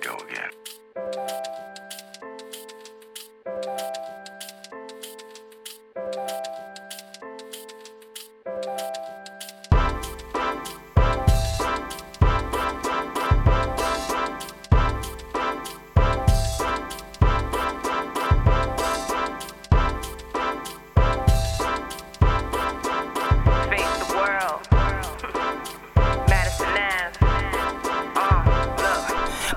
go 0.00 0.16
again. 0.28 1.57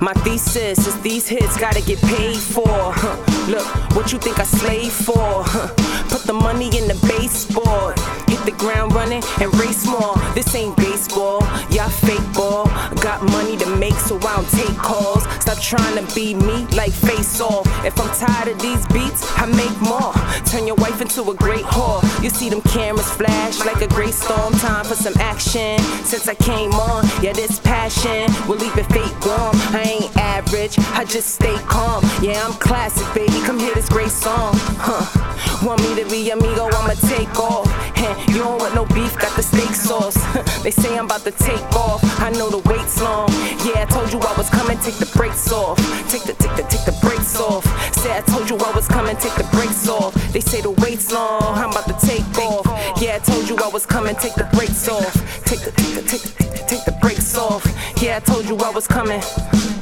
My 0.02 0.14
thesis 0.14 0.84
is 0.84 1.00
these 1.02 1.28
hits 1.28 1.56
gotta 1.56 1.80
get 1.80 2.00
paid 2.00 2.36
for. 2.36 2.66
Huh. 2.66 3.16
Look, 3.48 3.64
what 3.94 4.12
you 4.12 4.18
think 4.18 4.40
I 4.40 4.42
slave 4.42 4.92
for? 4.92 5.44
Huh. 5.46 5.68
Put 6.08 6.24
the 6.24 6.32
money 6.32 6.66
in 6.76 6.88
the 6.88 6.98
baseboard. 7.06 7.96
Hit 8.28 8.42
the 8.44 8.50
ground 8.58 8.96
running 8.96 9.22
and 9.40 9.54
race 9.60 9.86
more. 9.86 10.16
This 10.34 10.52
ain't 10.56 10.76
baseball, 10.76 11.38
y'all 11.70 11.88
fake 11.88 12.26
ball. 12.34 12.66
Got 12.98 13.22
money 13.22 13.56
to 13.58 13.66
make, 13.76 13.94
so 13.94 14.16
I 14.16 14.34
don't 14.34 14.50
take 14.50 14.76
calls. 14.76 15.22
Stop 15.38 15.58
trying 15.60 15.94
to 15.94 16.14
be 16.16 16.34
me 16.34 16.66
like 16.74 16.90
face 16.90 17.40
off. 17.40 17.64
If 17.86 17.94
I'm 18.00 18.10
tired 18.18 18.48
of 18.48 18.58
these 18.60 18.84
beats, 18.88 19.22
I 19.38 19.46
make 19.46 19.78
more. 19.80 20.12
Turn 20.50 20.66
your 20.66 20.76
wife 20.82 21.00
into 21.00 21.22
a 21.30 21.34
great 21.34 21.64
whore. 21.64 22.01
You 22.22 22.30
see 22.30 22.48
them 22.48 22.62
cameras 22.62 23.10
flash 23.10 23.58
like 23.66 23.82
a 23.82 23.88
great 23.88 24.14
storm. 24.14 24.52
Time 24.54 24.84
for 24.84 24.94
some 24.94 25.14
action. 25.18 25.78
Since 26.04 26.28
I 26.28 26.36
came 26.36 26.72
on, 26.72 27.04
yeah, 27.20 27.32
this 27.32 27.58
passion 27.58 28.30
will 28.46 28.58
leave 28.58 28.78
it 28.78 28.86
fate 28.92 29.12
warm. 29.26 29.56
I 29.74 29.98
ain't 29.98 30.16
average, 30.16 30.78
I 30.94 31.04
just 31.04 31.34
stay 31.34 31.56
calm. 31.66 32.04
Yeah, 32.22 32.46
I'm 32.46 32.52
classic, 32.54 33.12
baby. 33.12 33.40
Come 33.44 33.58
hear 33.58 33.74
this 33.74 33.88
great 33.88 34.10
song. 34.10 34.52
Huh. 34.78 35.66
Want 35.66 35.82
me 35.82 36.00
to 36.00 36.08
be 36.08 36.30
amigo? 36.30 36.66
I'ma 36.66 36.94
take 37.08 37.38
off. 37.40 37.66
You 38.32 38.38
don't 38.38 38.58
want 38.58 38.74
no 38.74 38.84
beef, 38.86 39.16
got 39.18 39.34
the 39.36 39.42
steak 39.42 39.74
sauce. 39.74 40.16
they 40.62 40.70
say 40.70 40.98
I'm 40.98 41.04
about 41.04 41.22
to 41.22 41.30
take 41.30 41.62
off. 41.76 42.02
I 42.20 42.30
know 42.30 42.50
the 42.50 42.58
wait's 42.68 43.00
long. 43.00 43.28
Yeah, 43.64 43.82
I 43.82 43.86
told 43.88 44.12
you 44.12 44.18
I 44.18 44.34
was 44.36 44.48
coming. 44.50 44.78
Take 44.78 44.96
the 44.96 45.10
brakes 45.14 45.52
off. 45.52 45.76
Take 46.10 46.24
the, 46.24 46.34
take 46.34 46.56
the, 46.56 46.62
take 46.62 46.84
the 46.84 46.98
brakes 47.00 47.38
off. 47.38 47.64
Say 47.94 48.16
I 48.16 48.20
told 48.22 48.50
you 48.50 48.56
I 48.56 48.72
was 48.72 48.88
coming. 48.88 49.16
Take 49.16 49.34
the 49.34 49.46
brakes 49.52 49.88
off. 49.88 50.14
They 50.32 50.40
say 50.40 50.60
the 50.60 50.70
wait's 50.82 51.12
long. 51.12 51.42
I'm 51.42 51.70
about 51.70 51.86
to 51.86 52.06
take 52.06 52.26
off. 52.38 52.66
Yeah, 53.00 53.16
I 53.16 53.18
told 53.20 53.48
you 53.48 53.56
I 53.58 53.68
was 53.68 53.86
coming. 53.86 54.16
Take 54.16 54.34
the 54.34 54.48
brakes 54.54 54.88
off. 54.88 55.14
Take 55.44 55.60
the, 55.60 55.70
take 55.70 55.94
the, 55.94 56.02
take 56.02 56.22
the, 56.22 56.32
take 56.34 56.50
the, 56.50 56.66
take 56.66 56.84
the 56.84 56.98
brakes 57.00 57.36
off. 57.36 57.62
Yeah, 58.02 58.16
I 58.16 58.20
told 58.20 58.46
you 58.46 58.56
I 58.56 58.70
was 58.70 58.86
coming. 58.88 59.20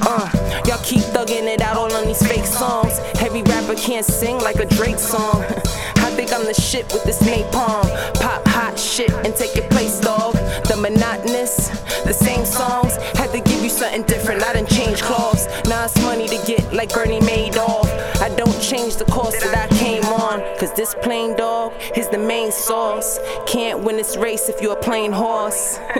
Uh, 0.02 0.28
y'all 0.66 0.82
keep 0.84 1.04
thugging 1.14 1.46
it 1.46 1.62
out 1.62 1.76
all 1.76 1.92
on 1.92 2.04
these 2.06 2.22
fake 2.26 2.44
songs. 2.44 2.98
Heavy 3.20 3.42
rapper 3.42 3.76
can't 3.76 4.04
sing 4.04 4.38
like 4.40 4.56
a 4.56 4.66
Drake 4.66 4.98
song. 4.98 5.44
Think 6.20 6.34
I'm 6.34 6.44
the 6.44 6.52
shit 6.52 6.84
with 6.92 7.02
this 7.04 7.22
napalm. 7.22 7.88
Pop 8.20 8.46
hot 8.46 8.78
shit 8.78 9.10
and 9.24 9.34
take 9.34 9.54
your 9.54 9.66
place, 9.68 9.98
dog. 10.00 10.34
The 10.68 10.76
monotonous, 10.76 11.68
the 12.04 12.12
same 12.12 12.44
songs. 12.44 12.96
Had 13.16 13.32
to 13.32 13.40
give 13.40 13.62
you 13.62 13.70
something 13.70 14.02
different. 14.02 14.42
I 14.42 14.52
didn't 14.52 14.68
change 14.68 15.00
clothes. 15.00 15.46
Now 15.66 15.86
it's 15.86 15.98
money 16.02 16.28
to 16.28 16.36
get 16.46 16.74
like 16.74 16.92
Bernie 16.92 17.20
Madoff. 17.20 17.88
I 18.20 18.28
don't 18.36 18.60
change 18.60 18.96
the 18.96 19.06
course 19.06 19.42
that 19.42 19.56
I 19.56 19.74
came 19.78 20.04
on. 20.04 20.40
Cause 20.58 20.74
this 20.74 20.94
plain 21.02 21.36
dog 21.36 21.72
is 21.96 22.10
the 22.10 22.18
main 22.18 22.52
sauce. 22.52 23.18
Can't 23.46 23.82
win 23.82 23.96
this 23.96 24.18
race 24.18 24.50
if 24.50 24.60
you're 24.60 24.76
a 24.76 24.82
plain 24.82 25.12
horse. 25.12 25.78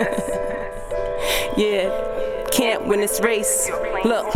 yeah, 1.57 2.45
can't 2.51 2.85
win 2.85 2.99
this 2.99 3.19
race. 3.21 3.71
Look, 4.05 4.31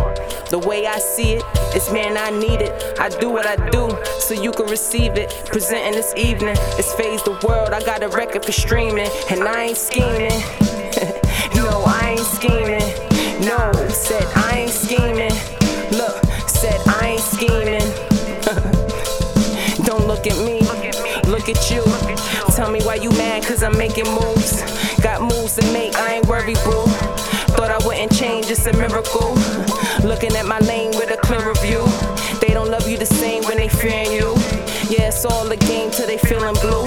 the 0.49 0.59
way 0.59 0.85
I 0.85 0.99
see 0.99 1.33
it, 1.33 1.43
it's 1.73 1.91
man, 1.91 2.17
I 2.17 2.29
need 2.29 2.61
it. 2.61 2.99
I 2.99 3.09
do 3.09 3.29
what 3.29 3.45
I 3.45 3.55
do 3.69 3.89
so 4.19 4.33
you 4.33 4.51
can 4.51 4.67
receive 4.67 5.13
it. 5.17 5.33
Presenting 5.47 5.93
this 5.93 6.13
evening, 6.15 6.55
it's 6.77 6.93
PhazeTheWorld. 6.93 7.73
I 7.73 7.81
got 7.81 8.03
a 8.03 8.09
record 8.09 8.45
for 8.45 8.51
streaming, 8.51 9.09
and 9.29 9.43
I 9.43 9.63
ain't 9.63 9.77
scheming. 9.77 10.29
no, 11.55 11.83
I 11.85 12.15
ain't 12.17 12.27
scheming. 12.27 13.05
No, 13.45 13.71
said 13.89 14.25
I 14.35 14.59
ain't 14.59 14.71
scheming. 14.71 15.33
Look, 15.91 16.23
said 16.47 16.79
I 16.87 17.17
ain't 17.17 17.21
scheming. 17.21 17.81
Don't 19.85 20.07
look 20.07 20.25
at 20.27 20.37
me, 20.45 20.61
look 21.29 21.49
at 21.49 21.71
you. 21.71 21.83
Tell 22.55 22.71
me 22.71 22.81
why 22.83 22.95
you 22.95 23.09
mad, 23.11 23.43
cause 23.43 23.63
I'm 23.63 23.77
making 23.77 24.05
moves. 24.05 24.61
Got 25.01 25.21
moves 25.21 25.55
to 25.57 25.71
make, 25.73 25.95
I 25.95 26.15
ain't 26.15 26.27
worried, 26.27 26.57
boo. 26.63 26.85
Thought 27.55 27.71
I 27.71 27.77
wouldn't 27.85 28.13
change, 28.13 28.49
it's 28.49 28.65
a 28.65 28.73
miracle. 28.73 29.33
Looking 30.03 30.35
at 30.35 30.45
my 30.45 30.59
lane 30.59 30.91
with 30.91 31.09
a 31.11 31.17
clearer 31.17 31.53
view. 31.55 31.85
They 32.41 32.53
don't 32.53 32.69
love 32.69 32.87
you 32.87 32.97
the 32.97 33.05
same 33.05 33.43
when 33.45 33.57
they 33.57 33.69
fearing 33.69 34.11
you. 34.11 34.35
Yeah, 34.89 35.07
it's 35.07 35.23
all 35.25 35.49
a 35.49 35.55
game 35.55 35.89
till 35.89 36.05
they 36.05 36.17
feeling 36.17 36.55
blue. 36.61 36.85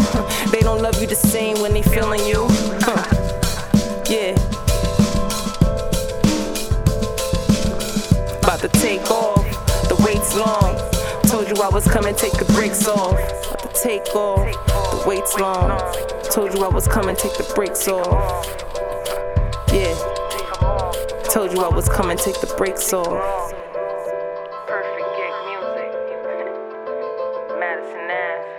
They 0.53 0.61
don't 0.61 0.83
love 0.83 1.01
you 1.01 1.07
the 1.07 1.17
same 1.17 1.61
when 1.61 1.73
they 1.73 1.83
feeling 1.83 2.21
you. 2.27 2.47
Yeah. 4.09 4.37
About 8.43 8.61
to 8.61 8.69
take 8.69 9.11
off, 9.11 9.45
the 9.89 9.97
wait's 10.05 10.35
long. 10.37 10.77
Told 11.25 11.49
you 11.49 11.63
I 11.63 11.69
was 11.69 11.87
coming, 11.87 12.15
take 12.15 12.33
the 12.33 12.45
brakes 12.53 12.87
off. 12.87 13.13
About 13.13 13.75
to 13.75 13.83
take 13.83 14.15
off, 14.15 14.53
the 14.67 15.09
wait's 15.09 15.35
long. 15.39 15.79
Told 16.31 16.55
you 16.55 16.65
I 16.65 16.69
was 16.69 16.87
coming, 16.87 17.17
take 17.17 17.37
the 17.37 17.51
brakes 17.55 17.89
off. 17.89 18.47
Yeah. 19.73 20.18
Told 21.31 21.53
you 21.53 21.61
I 21.61 21.69
was 21.69 21.89
coming, 21.91 22.17
take 22.17 22.41
the 22.41 22.47
brakes 22.57 22.91
off. 22.95 23.53
Perfect 24.67 25.09
gig 25.15 25.35
music. 25.45 25.93
Madison 27.61 28.11
Ave. 28.11 28.58